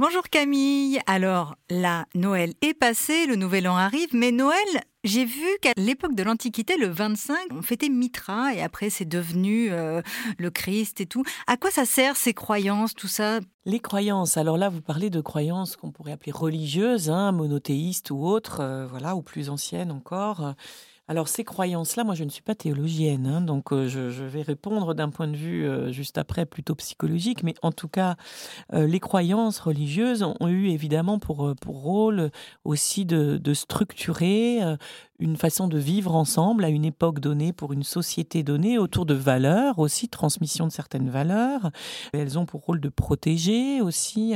Bonjour 0.00 0.22
Camille. 0.30 1.00
Alors 1.08 1.56
là, 1.70 2.06
Noël 2.14 2.52
est 2.62 2.72
passé, 2.72 3.26
le 3.26 3.34
nouvel 3.34 3.66
an 3.66 3.76
arrive, 3.76 4.10
mais 4.12 4.30
Noël, 4.30 4.56
j'ai 5.02 5.24
vu 5.24 5.44
qu'à 5.60 5.72
l'époque 5.76 6.14
de 6.14 6.22
l'Antiquité, 6.22 6.76
le 6.76 6.86
25, 6.86 7.36
on 7.50 7.62
fêtait 7.62 7.88
Mitra 7.88 8.54
et 8.54 8.62
après 8.62 8.90
c'est 8.90 9.04
devenu 9.04 9.72
euh, 9.72 10.00
le 10.38 10.50
Christ 10.50 11.00
et 11.00 11.06
tout. 11.06 11.24
À 11.48 11.56
quoi 11.56 11.72
ça 11.72 11.84
sert 11.84 12.16
ces 12.16 12.32
croyances, 12.32 12.94
tout 12.94 13.08
ça? 13.08 13.40
Les 13.64 13.80
croyances, 13.80 14.36
alors 14.36 14.56
là 14.56 14.68
vous 14.68 14.82
parlez 14.82 15.10
de 15.10 15.20
croyances 15.20 15.74
qu'on 15.74 15.90
pourrait 15.90 16.12
appeler 16.12 16.30
religieuses, 16.30 17.10
hein, 17.10 17.32
monothéistes 17.32 18.12
ou 18.12 18.24
autres, 18.24 18.60
euh, 18.60 18.86
voilà, 18.86 19.16
ou 19.16 19.22
plus 19.22 19.50
anciennes 19.50 19.90
encore. 19.90 20.54
Alors 21.10 21.26
ces 21.26 21.42
croyances-là, 21.42 22.04
moi 22.04 22.14
je 22.14 22.22
ne 22.22 22.28
suis 22.28 22.42
pas 22.42 22.54
théologienne, 22.54 23.26
hein, 23.26 23.40
donc 23.40 23.72
euh, 23.72 23.88
je, 23.88 24.24
vais 24.24 24.42
répondre 24.42 24.92
d'un 24.92 25.08
point 25.08 25.26
de 25.26 25.36
vue 25.36 25.66
euh, 25.66 25.90
juste 25.90 26.18
après 26.18 26.44
plutôt 26.44 26.74
psychologique, 26.74 27.42
mais 27.42 27.54
en 27.62 27.72
tout 27.72 27.88
cas, 27.88 28.16
euh, 28.74 28.86
les 28.86 29.00
croyances 29.00 29.58
religieuses 29.58 30.22
ont 30.22 30.48
eu 30.48 30.68
évidemment 30.68 31.18
pour, 31.18 31.54
rôle 31.66 32.30
aussi 32.64 33.06
de 33.06 33.54
structurer 33.54 34.60
une 35.18 35.36
façon 35.36 35.68
de 35.68 35.78
vivre 35.78 36.14
ensemble 36.14 36.64
à 36.64 36.68
une 36.68 36.84
époque 36.84 37.20
donnée 37.20 37.52
pour 37.52 37.72
une 37.72 37.82
société 37.82 38.42
donnée 38.42 38.78
autour 38.78 39.06
de 39.06 39.14
valeurs 39.14 39.78
aussi, 39.78 40.08
transmission 40.08 40.66
de 40.66 40.72
certaines 40.72 41.08
valeurs. 41.08 41.70
Elles 42.12 42.38
ont 42.38 42.46
pour 42.46 42.62
rôle 42.62 42.80
de 42.80 42.88
protéger 42.88 43.80
aussi 43.80 44.34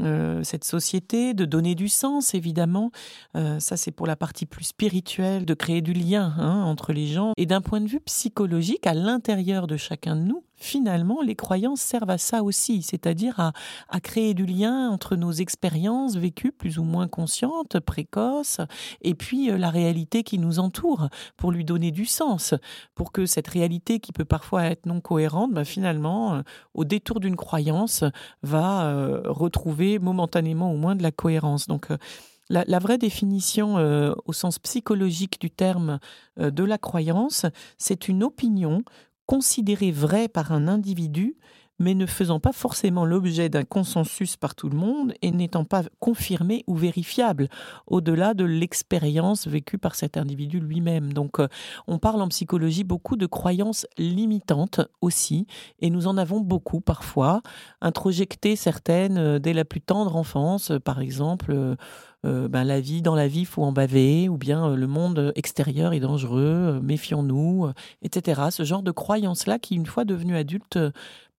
euh, 0.00 0.42
cette 0.42 0.64
société, 0.64 1.34
de 1.34 1.44
donner 1.44 1.74
du 1.74 1.88
sens 1.88 2.34
évidemment. 2.34 2.90
Euh, 3.36 3.60
ça 3.60 3.76
c'est 3.76 3.90
pour 3.90 4.06
la 4.06 4.16
partie 4.16 4.46
plus 4.46 4.64
spirituelle, 4.64 5.44
de 5.44 5.54
créer 5.54 5.82
du 5.82 5.92
lien 5.92 6.34
hein, 6.38 6.62
entre 6.64 6.92
les 6.92 7.06
gens. 7.06 7.32
Et 7.36 7.46
d'un 7.46 7.60
point 7.60 7.80
de 7.80 7.88
vue 7.88 8.00
psychologique, 8.00 8.86
à 8.86 8.94
l'intérieur 8.94 9.66
de 9.66 9.76
chacun 9.76 10.16
de 10.16 10.22
nous, 10.22 10.44
finalement, 10.62 11.22
les 11.22 11.34
croyances 11.34 11.80
servent 11.80 12.10
à 12.10 12.18
ça 12.18 12.42
aussi, 12.42 12.82
c'est-à-dire 12.82 13.52
à, 13.88 14.00
créer 14.00 14.32
du 14.32 14.46
lien 14.46 14.90
entre 14.90 15.16
nos 15.16 15.32
expériences 15.32 16.16
vécues 16.16 16.52
plus 16.52 16.78
ou 16.78 16.84
moins 16.84 17.08
conscientes, 17.08 17.80
précoces, 17.80 18.60
et 19.02 19.14
puis 19.14 19.50
euh, 19.50 19.58
la 19.58 19.70
réalité 19.70 20.22
qui 20.22 20.38
nous 20.38 20.58
entoure, 20.58 21.08
pour 21.36 21.52
lui 21.52 21.64
donner 21.64 21.90
du 21.90 22.06
sens, 22.06 22.54
pour 22.94 23.12
que 23.12 23.26
cette 23.26 23.48
réalité 23.48 24.00
qui 24.00 24.12
peut 24.12 24.24
parfois 24.24 24.64
être 24.64 24.86
non 24.86 25.00
cohérente, 25.00 25.52
bah, 25.52 25.64
finalement, 25.64 26.34
euh, 26.34 26.42
au 26.74 26.84
détour 26.84 27.20
d'une 27.20 27.36
croyance, 27.36 28.04
va 28.42 28.86
euh, 28.86 29.22
retrouver 29.26 29.98
momentanément 29.98 30.72
au 30.72 30.76
moins 30.76 30.94
de 30.94 31.02
la 31.02 31.10
cohérence. 31.12 31.66
Donc, 31.66 31.88
la, 32.48 32.78
vraie 32.78 32.98
définition 32.98 33.76
au 34.26 34.32
sens 34.34 34.58
psychologique 34.58 35.40
du 35.40 35.50
terme 35.50 36.00
de 36.36 36.64
la 36.64 36.76
croyance, 36.76 37.46
c'est 37.78 38.08
une 38.08 38.22
opinion 38.22 38.82
considéré 39.32 39.90
vrai 39.90 40.28
par 40.28 40.52
un 40.52 40.68
individu, 40.68 41.38
mais 41.78 41.94
ne 41.94 42.06
faisant 42.06 42.40
pas 42.40 42.52
forcément 42.52 43.04
l'objet 43.04 43.48
d'un 43.48 43.64
consensus 43.64 44.36
par 44.36 44.54
tout 44.54 44.68
le 44.68 44.76
monde 44.76 45.14
et 45.22 45.30
n'étant 45.30 45.64
pas 45.64 45.82
confirmé 46.00 46.64
ou 46.66 46.74
vérifiable 46.74 47.48
au-delà 47.86 48.34
de 48.34 48.44
l'expérience 48.44 49.46
vécue 49.46 49.78
par 49.78 49.94
cet 49.94 50.16
individu 50.16 50.60
lui-même. 50.60 51.12
Donc 51.12 51.40
euh, 51.40 51.48
on 51.86 51.98
parle 51.98 52.22
en 52.22 52.28
psychologie 52.28 52.84
beaucoup 52.84 53.16
de 53.16 53.26
croyances 53.26 53.86
limitantes 53.98 54.80
aussi, 55.00 55.46
et 55.80 55.90
nous 55.90 56.06
en 56.06 56.16
avons 56.16 56.40
beaucoup 56.40 56.80
parfois, 56.80 57.42
introjectées 57.80 58.56
certaines 58.56 59.18
euh, 59.18 59.38
dès 59.38 59.52
la 59.52 59.64
plus 59.64 59.80
tendre 59.80 60.16
enfance, 60.16 60.72
par 60.84 61.00
exemple 61.00 61.76
euh, 62.24 62.48
ben, 62.48 62.62
la 62.62 62.80
vie, 62.80 63.02
dans 63.02 63.16
la 63.16 63.26
vie, 63.26 63.44
faut 63.44 63.64
en 63.64 63.72
baver, 63.72 64.28
ou 64.28 64.36
bien 64.36 64.70
euh, 64.70 64.76
le 64.76 64.86
monde 64.86 65.32
extérieur 65.34 65.92
est 65.92 66.00
dangereux, 66.00 66.40
euh, 66.44 66.80
méfions-nous, 66.80 67.70
etc. 68.02 68.42
Ce 68.50 68.62
genre 68.62 68.82
de 68.82 68.92
croyance-là 68.92 69.58
qui, 69.58 69.74
une 69.74 69.86
fois 69.86 70.04
devenu 70.04 70.36
adulte, 70.36 70.78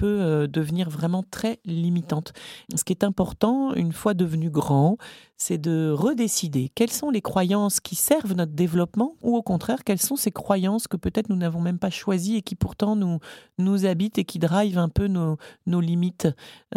peut 0.00 0.22
euh, 0.22 0.46
devenir 0.46 0.88
vraiment 0.88 1.22
très 1.30 1.60
limitante. 1.66 2.32
Ce 2.74 2.84
qui 2.84 2.94
est 2.94 3.04
important, 3.04 3.74
une 3.74 3.92
fois 3.92 4.14
devenu 4.14 4.48
grand, 4.48 4.96
c'est 5.36 5.58
de 5.58 5.90
redécider 5.94 6.70
quelles 6.74 6.90
sont 6.90 7.10
les 7.10 7.20
croyances 7.20 7.80
qui 7.80 7.96
servent 7.96 8.32
notre 8.32 8.52
développement 8.52 9.16
ou 9.22 9.36
au 9.36 9.42
contraire, 9.42 9.84
quelles 9.84 10.00
sont 10.00 10.16
ces 10.16 10.30
croyances 10.30 10.88
que 10.88 10.96
peut-être 10.96 11.28
nous 11.28 11.36
n'avons 11.36 11.60
même 11.60 11.78
pas 11.78 11.90
choisies 11.90 12.36
et 12.36 12.42
qui 12.42 12.54
pourtant 12.54 12.96
nous, 12.96 13.86
habitent 13.86 14.16
et 14.16 14.24
qui 14.24 14.38
drivent 14.38 14.78
un 14.78 14.88
peu 14.88 15.06
nos, 15.06 15.36
nos 15.66 15.82
limites 15.82 16.28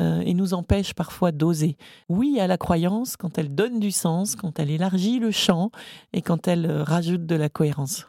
euh, 0.01 0.19
et 0.25 0.33
nous 0.33 0.53
empêchent 0.53 0.93
parfois 0.93 1.31
d'oser. 1.31 1.77
Oui 2.09 2.41
à 2.41 2.47
la 2.47 2.57
croyance 2.57 3.15
quand 3.15 3.37
elle 3.37 3.55
donne 3.55 3.79
du 3.79 3.91
sens, 3.91 4.35
quand 4.35 4.59
elle 4.59 4.69
élargit 4.69 5.19
le 5.19 5.31
champ 5.31 5.71
et 6.11 6.21
quand 6.21 6.49
elle 6.49 6.65
euh, 6.65 6.83
rajoute 6.83 7.25
de 7.25 7.35
la 7.35 7.47
cohérence. 7.47 8.05